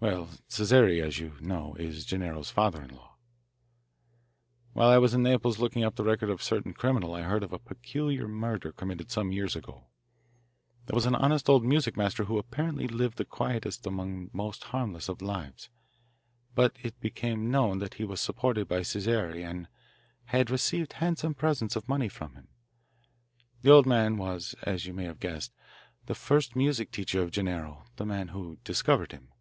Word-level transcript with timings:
Well, 0.00 0.28
Cesare, 0.48 1.02
as 1.02 1.18
you 1.18 1.34
know, 1.40 1.74
is 1.74 2.04
Gennaro's 2.04 2.50
father 2.50 2.80
in 2.82 2.94
law. 2.94 3.16
"While 4.72 4.90
I 4.90 4.98
was 4.98 5.12
in 5.12 5.24
Naples 5.24 5.58
looking 5.58 5.82
up 5.82 5.96
the 5.96 6.04
record 6.04 6.30
of 6.30 6.38
a 6.38 6.42
certain 6.44 6.72
criminal 6.72 7.16
I 7.16 7.22
heard 7.22 7.42
of 7.42 7.52
a 7.52 7.58
peculiar 7.58 8.28
murder 8.28 8.70
committed 8.70 9.10
some 9.10 9.32
years 9.32 9.56
ago. 9.56 9.88
There 10.86 10.94
was 10.94 11.06
an 11.06 11.16
honest 11.16 11.48
old 11.48 11.64
music 11.64 11.96
master 11.96 12.26
who 12.26 12.38
apparently 12.38 12.86
lived 12.86 13.18
the 13.18 13.24
quietest 13.24 13.84
and 13.88 14.32
most 14.32 14.62
harmless 14.70 15.08
of 15.08 15.20
lives. 15.20 15.68
But 16.54 16.76
it 16.80 17.00
became 17.00 17.50
known 17.50 17.80
that 17.80 17.94
he 17.94 18.04
was 18.04 18.20
supported 18.20 18.68
by 18.68 18.82
Cesare 18.82 19.42
and 19.42 19.66
had 20.26 20.48
received 20.48 20.92
handsome 20.92 21.34
presents 21.34 21.74
of 21.74 21.88
money 21.88 22.08
from 22.08 22.34
him. 22.36 22.46
The 23.62 23.72
old 23.72 23.84
man 23.84 24.16
was, 24.16 24.54
as 24.62 24.86
you 24.86 24.94
may 24.94 25.06
have 25.06 25.18
guessed, 25.18 25.52
the 26.06 26.14
first 26.14 26.54
music 26.54 26.92
teacher 26.92 27.20
of 27.20 27.32
Gennaro, 27.32 27.86
the 27.96 28.06
man 28.06 28.28
who 28.28 28.58
discovered 28.62 29.10
him. 29.10 29.32